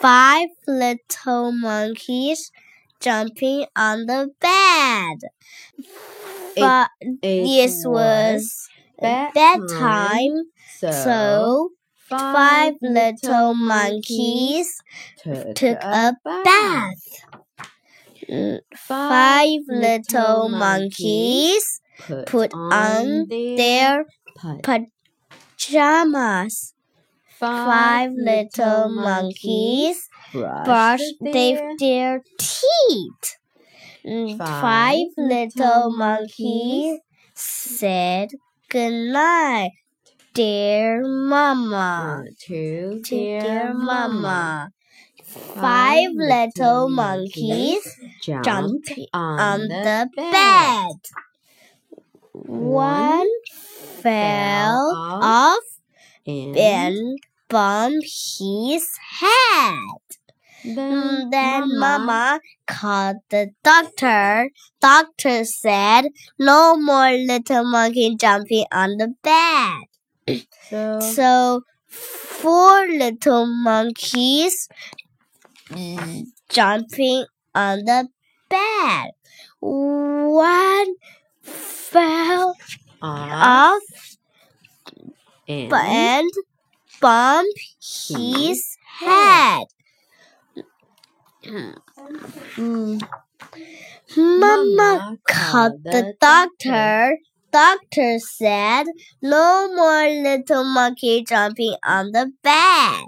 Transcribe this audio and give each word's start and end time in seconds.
five 0.00 0.48
little 0.66 1.52
monkeys 1.52 2.50
jumping 3.00 3.66
on 3.76 4.06
the 4.06 4.30
bed. 4.40 5.30
But 6.56 6.90
this 7.44 7.84
was 7.86 8.68
bedtime, 9.00 10.50
so 10.88 11.70
five 11.94 12.74
little 12.82 13.54
monkeys 13.54 14.82
took 15.54 15.84
a 15.90 16.14
bath. 16.44 17.26
Five 18.74 19.60
little 19.68 20.48
monkeys 20.48 21.80
put 22.24 22.54
on 22.70 23.32
their 23.54 24.04
pajamas. 25.58 26.74
Five 27.38 28.12
little 28.16 28.88
monkeys 28.88 30.08
brushed 30.32 31.16
their, 31.20 31.76
their 31.78 32.22
teeth. 32.38 33.36
Mm, 34.04 34.38
Five 34.38 35.08
little 35.18 35.90
monkeys 35.96 37.00
said 37.34 38.30
goodnight, 38.70 39.72
dear 40.32 41.02
mama. 41.06 42.24
to 42.46 43.02
To 43.02 43.16
dear 43.16 43.74
mama. 43.74 44.70
Five 45.22 46.10
little 46.14 46.88
monkeys 46.88 47.84
jumped 48.22 48.92
on 49.12 49.68
the 49.68 50.08
bed. 50.16 50.96
One 52.32 53.28
fell 54.02 55.20
off 55.22 55.64
and 56.26 57.18
bumped 57.48 58.06
his 58.38 58.88
head. 59.20 60.00
Mm, 60.64 61.30
Then 61.30 61.78
Mama 61.78 62.40
called 62.66 63.16
the 63.30 63.50
doctor. 63.62 64.50
Doctor 64.80 65.44
said, 65.44 66.08
No 66.38 66.76
more 66.76 67.10
little 67.12 67.64
monkey 67.64 68.14
jumping 68.16 68.66
on 68.72 68.96
the 68.98 69.14
bed. 69.22 69.84
so 70.70 71.00
So, 71.00 71.62
four 71.86 72.86
little 72.88 73.46
monkeys 73.46 74.68
mm, 75.70 76.24
jumping 76.48 77.24
on 77.54 77.84
the 77.84 78.08
bed. 78.48 79.10
One 79.60 80.94
fell 81.42 82.56
off 83.02 83.42
off 83.42 83.82
and 85.48 85.72
and 85.72 86.30
bumped 87.00 87.60
his 88.08 88.76
head. 88.98 89.66
Mm. 91.44 93.00
Mama 94.16 95.18
called 95.28 95.84
the 95.84 96.14
doctor. 96.20 97.18
Doctor 97.52 98.18
said, 98.18 98.84
No 99.22 99.68
more 99.74 100.08
little 100.08 100.64
monkey 100.64 101.24
jumping 101.24 101.76
on 101.84 102.12
the 102.12 102.32
bed. 102.42 103.04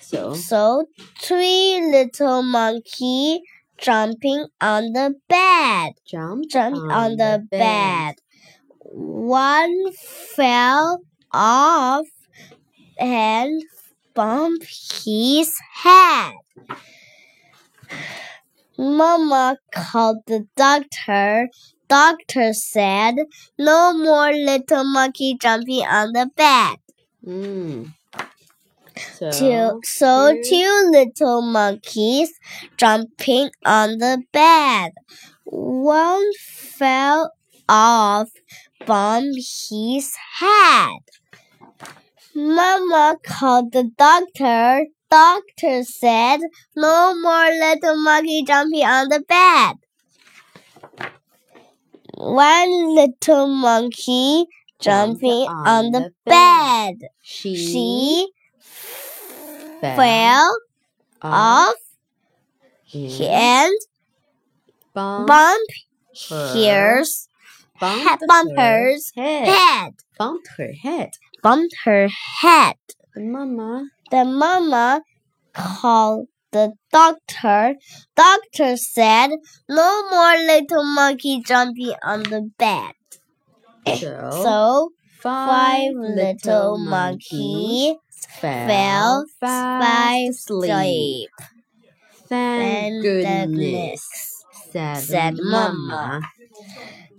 So 0.00 0.34
So 0.34 0.86
three 1.20 1.80
little 1.80 2.42
monkey 2.42 3.42
jumping 3.78 4.46
on 4.60 4.92
the 4.92 5.14
bed. 5.28 5.92
jump 6.06 6.48
Jumped 6.50 6.78
on 6.90 7.16
the 7.16 7.46
bed. 7.50 8.16
One 8.82 9.92
fell 9.92 11.00
off 11.32 12.06
and 13.00 13.62
bump 14.14 14.62
his 14.62 15.58
head. 15.82 16.34
Mama 18.78 19.58
called 19.72 20.18
the 20.26 20.46
doctor. 20.56 21.48
Doctor 21.88 22.52
said, 22.52 23.16
No 23.58 23.92
more 23.92 24.32
little 24.32 24.84
monkey 24.84 25.36
jumping 25.40 25.84
on 25.84 26.12
the 26.12 26.30
bed. 26.36 26.76
Mm. 27.26 27.94
So, 29.18 29.30
Two, 29.30 29.80
so 29.84 30.36
two 30.48 30.90
little 30.92 31.42
monkeys 31.42 32.32
jumping 32.76 33.50
on 33.64 33.98
the 33.98 34.22
bed. 34.32 34.92
One 35.44 36.30
fell 36.38 37.32
off, 37.68 38.30
bumped 38.86 39.36
his 39.36 40.14
head. 40.38 41.00
Mama 42.40 43.16
called 43.22 43.72
the 43.72 43.90
doctor. 43.96 44.86
Doctor 45.10 45.84
said, 45.84 46.40
No 46.76 47.14
more 47.20 47.46
little 47.50 48.02
monkey 48.02 48.42
jumping 48.44 48.84
on 48.84 49.08
the 49.08 49.20
bed. 49.20 49.76
One 52.14 52.94
little 52.94 53.46
monkey 53.48 54.46
jumping 54.80 55.48
on 55.48 55.90
the 55.92 56.12
bed. 56.24 57.08
she, 57.20 57.56
She 57.56 58.28
fell 59.80 59.96
fell 59.96 60.56
off 61.22 61.74
and 62.94 63.72
bumped 64.94 65.72
her- 66.28 66.54
hers 66.54 67.28
bumped 67.80 68.56
her 68.56 68.96
head. 69.16 69.46
head. 69.46 69.94
bumped 70.18 70.48
her 70.58 70.72
head. 70.72 71.10
Bumped 71.42 71.74
her 71.84 72.08
head. 72.42 72.76
The 73.14 73.20
mama 73.22 73.88
The 74.10 74.24
mama 74.24 75.02
called 75.54 76.28
the 76.52 76.72
doctor. 76.92 77.76
Doctor 78.16 78.76
said, 78.76 79.30
No 79.68 80.10
more 80.10 80.36
little 80.36 80.84
monkey 80.84 81.42
jumping 81.44 81.94
on 82.02 82.22
the 82.24 82.50
bed. 82.58 82.92
so, 83.86 84.30
So 84.42 84.90
five 85.22 85.92
five 85.92 85.92
little 85.94 86.78
monkeys 86.78 87.96
fell 88.66 89.24
fast 89.40 90.28
asleep. 90.30 91.30
asleep. 91.30 91.30
Thank 92.28 92.92
Thank 92.98 93.02
goodness, 93.02 93.54
goodness, 93.54 94.44
said, 94.70 94.96
said 95.02 95.34
Mama. 95.38 95.72
Mama. 95.90 96.20